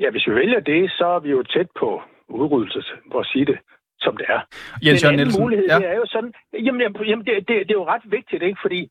ja, 0.00 0.10
hvis 0.10 0.26
vi 0.26 0.34
vælger 0.34 0.60
det, 0.60 0.90
så 0.90 1.06
er 1.06 1.20
vi 1.20 1.30
jo 1.30 1.42
tæt 1.42 1.70
på 1.80 2.02
udryddelse, 2.28 2.94
for 3.12 3.20
at 3.20 3.26
sige 3.26 3.46
det, 3.46 3.58
som 4.00 4.16
det 4.16 4.26
er. 4.28 4.40
Jens 4.86 5.04
Jørgen 5.04 5.16
Nielsen, 5.16 5.42
mulighed, 5.42 5.66
ja. 5.68 5.78
det 5.78 5.88
er 5.88 5.94
jo 5.94 6.06
sådan, 6.06 6.32
jamen, 6.52 6.80
jamen 7.10 7.26
det, 7.26 7.34
det, 7.48 7.54
det, 7.68 7.70
er 7.70 7.80
jo 7.82 7.86
ret 7.86 8.02
vigtigt, 8.04 8.42
ikke? 8.42 8.58
Fordi 8.62 8.90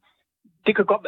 det 0.66 0.76
kan 0.76 0.86
godt 0.86 1.08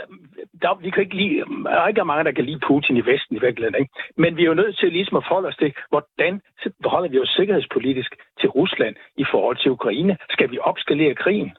der, 0.62 0.74
vi 0.86 0.90
kan 0.90 1.04
ikke 1.04 1.16
lide, 1.16 1.38
der 1.64 1.82
er 1.82 1.88
ikke 1.88 2.06
mange, 2.06 2.24
der 2.24 2.32
kan 2.32 2.46
lide 2.46 2.66
Putin 2.68 2.98
i 2.98 3.06
Vesten 3.12 3.36
i 3.36 3.40
virkeligheden, 3.40 3.82
ikke? 3.82 3.94
Men 4.18 4.38
vi 4.38 4.42
er 4.44 4.48
jo 4.48 4.54
nødt 4.62 4.78
til 4.78 4.92
ligesom 4.92 5.18
at 5.18 5.26
forholde 5.28 5.48
os 5.48 5.56
til, 5.56 5.74
hvordan 5.90 6.42
forholder 6.84 7.10
vi 7.10 7.20
os 7.20 7.36
sikkerhedspolitisk 7.38 8.12
til 8.40 8.50
Rusland 8.50 8.96
i 9.18 9.26
forhold 9.32 9.58
til 9.58 9.72
Ukraine? 9.72 10.18
Skal 10.30 10.52
vi 10.52 10.58
opskalere 10.62 11.16
krigen? 11.16 11.52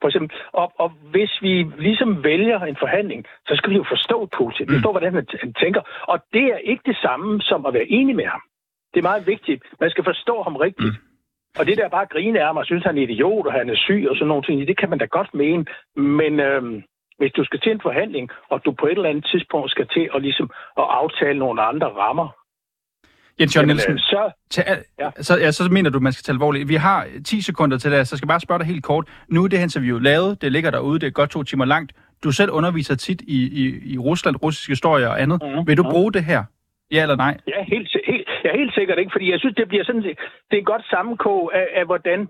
For 0.00 0.08
eksempel, 0.08 0.30
og, 0.52 0.72
og 0.78 0.88
hvis 0.88 1.32
vi 1.42 1.66
ligesom 1.78 2.24
vælger 2.24 2.60
en 2.60 2.76
forhandling, 2.76 3.24
så 3.48 3.56
skal 3.56 3.70
vi 3.70 3.76
jo 3.76 3.84
forstå 3.88 4.28
Putin. 4.38 4.66
Vi 4.66 4.70
mm. 4.70 4.76
forstår, 4.76 4.92
hvordan 4.92 5.14
han 5.14 5.52
tænker. 5.62 5.82
Og 6.02 6.18
det 6.32 6.44
er 6.54 6.58
ikke 6.58 6.82
det 6.86 6.96
samme 6.96 7.40
som 7.40 7.66
at 7.66 7.74
være 7.74 7.90
enig 7.98 8.16
med 8.16 8.26
ham. 8.26 8.42
Det 8.94 8.98
er 8.98 9.10
meget 9.10 9.26
vigtigt. 9.26 9.62
Man 9.80 9.90
skal 9.90 10.04
forstå 10.04 10.42
ham 10.42 10.56
rigtigt. 10.56 10.94
Mm. 11.00 11.08
Og 11.58 11.66
det 11.66 11.76
der 11.78 11.88
bare 11.88 12.06
grine 12.06 12.40
af 12.46 12.54
mig, 12.54 12.64
synes 12.66 12.84
han 12.84 12.98
er 12.98 13.02
idiot, 13.02 13.46
og 13.46 13.52
han 13.52 13.70
er 13.70 13.76
syg 13.76 14.06
og 14.10 14.16
sådan 14.16 14.28
nogle 14.28 14.42
ting, 14.42 14.68
det 14.68 14.78
kan 14.78 14.90
man 14.90 14.98
da 14.98 15.04
godt 15.04 15.34
mene. 15.34 15.64
Men 15.96 16.40
øhm, 16.40 16.82
hvis 17.18 17.32
du 17.32 17.44
skal 17.44 17.60
til 17.60 17.72
en 17.72 17.80
forhandling, 17.80 18.30
og 18.50 18.64
du 18.64 18.72
på 18.72 18.86
et 18.86 18.92
eller 18.92 19.10
andet 19.10 19.26
tidspunkt 19.32 19.70
skal 19.70 19.86
til 19.88 20.08
at, 20.14 20.22
ligesom, 20.22 20.50
at 20.78 20.84
aftale 21.00 21.38
nogle 21.38 21.62
andre 21.62 21.86
rammer, 21.86 22.28
Jens 23.40 23.56
Jørgen 23.56 23.68
Nielsen, 23.68 23.92
øh, 23.92 23.98
så, 23.98 24.32
ja. 24.98 25.10
Så, 25.20 25.38
ja, 25.38 25.50
så 25.50 25.68
mener 25.72 25.90
du, 25.90 25.98
at 25.98 26.02
man 26.02 26.12
skal 26.12 26.22
tage 26.22 26.34
alvorligt. 26.34 26.68
Vi 26.68 26.74
har 26.74 27.06
10 27.24 27.40
sekunder 27.40 27.78
til 27.78 27.90
det, 27.92 28.08
så 28.08 28.14
jeg 28.14 28.18
skal 28.18 28.28
bare 28.28 28.40
spørge 28.40 28.58
dig 28.58 28.66
helt 28.66 28.84
kort. 28.84 29.08
Nu 29.28 29.44
er 29.44 29.48
det 29.48 29.62
interview 29.62 29.98
lavet, 29.98 30.42
det 30.42 30.52
ligger 30.52 30.70
derude, 30.70 30.98
det 30.98 31.06
er 31.06 31.10
godt 31.10 31.30
to 31.30 31.42
timer 31.42 31.64
langt. 31.64 31.92
Du 32.24 32.30
selv 32.32 32.50
underviser 32.50 32.96
tit 32.96 33.20
i, 33.20 33.38
i, 33.62 33.92
i 33.94 33.98
Rusland, 33.98 34.36
russisk 34.42 34.68
historie 34.68 35.08
og 35.08 35.22
andet. 35.22 35.42
Mm-hmm. 35.42 35.66
Vil 35.66 35.76
du 35.76 35.82
bruge 35.82 36.12
det 36.12 36.24
her? 36.24 36.44
Ja 36.90 37.02
eller 37.02 37.16
nej? 37.16 37.36
Ja, 37.48 37.64
helt, 37.64 37.88
helt, 38.06 38.28
ja, 38.44 38.56
helt 38.56 38.74
sikkert 38.74 38.98
ikke, 38.98 39.12
fordi 39.14 39.30
jeg 39.30 39.38
synes, 39.38 39.54
det 39.54 39.68
bliver 39.68 39.84
sådan, 39.84 40.02
det 40.02 40.16
er 40.52 40.56
et 40.56 40.66
godt 40.66 40.84
sammenkog 40.90 41.50
af, 41.54 41.66
af, 41.74 41.84
hvordan 41.86 42.28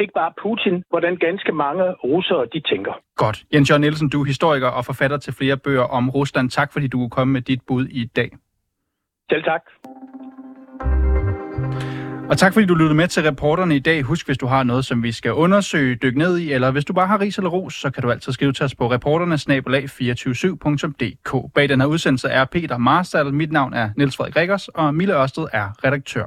ikke 0.00 0.12
bare 0.14 0.32
Putin, 0.42 0.84
hvordan 0.90 1.16
ganske 1.16 1.52
mange 1.52 1.84
russere 2.04 2.46
de 2.52 2.60
tænker. 2.60 2.92
Godt. 3.16 3.44
Jens 3.54 3.70
Jørgen 3.70 3.80
Nielsen, 3.80 4.08
du 4.08 4.20
er 4.20 4.24
historiker 4.24 4.68
og 4.68 4.84
forfatter 4.84 5.16
til 5.16 5.32
flere 5.32 5.56
bøger 5.56 5.82
om 5.82 6.10
Rusland. 6.10 6.50
Tak 6.50 6.72
fordi 6.72 6.86
du 6.86 6.98
kunne 6.98 7.10
komme 7.10 7.32
med 7.32 7.42
dit 7.42 7.60
bud 7.66 7.86
i 7.86 8.04
dag. 8.04 8.30
Selv 9.30 9.44
tak. 9.44 9.62
Og 12.30 12.38
tak 12.38 12.52
fordi 12.52 12.66
du 12.66 12.74
lyttede 12.74 12.94
med 12.94 13.08
til 13.08 13.22
reporterne 13.22 13.76
i 13.76 13.78
dag. 13.78 14.02
Husk, 14.02 14.26
hvis 14.26 14.38
du 14.38 14.46
har 14.46 14.62
noget, 14.62 14.84
som 14.84 15.02
vi 15.02 15.12
skal 15.12 15.32
undersøge, 15.32 15.94
dykke 15.94 16.18
ned 16.18 16.38
i, 16.38 16.52
eller 16.52 16.70
hvis 16.70 16.84
du 16.84 16.92
bare 16.92 17.06
har 17.06 17.20
ris 17.20 17.38
eller 17.38 17.50
ros, 17.50 17.74
så 17.74 17.90
kan 17.90 18.02
du 18.02 18.10
altid 18.10 18.32
skrive 18.32 18.52
til 18.52 18.64
os 18.64 18.74
på 18.74 18.94
reporternesnabelag247.dk. 18.94 21.52
Bag 21.54 21.68
den 21.68 21.80
her 21.80 21.88
udsendelse 21.88 22.28
er 22.28 22.44
Peter 22.44 22.78
Marstal, 22.78 23.34
mit 23.34 23.52
navn 23.52 23.74
er 23.74 23.90
Niels 23.96 24.16
Frederik 24.16 24.36
Rikkers, 24.36 24.68
og 24.68 24.94
Mille 24.94 25.22
Ørsted 25.22 25.46
er 25.52 25.84
redaktør. 25.84 26.26